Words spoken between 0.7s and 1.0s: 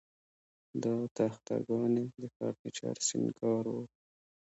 دا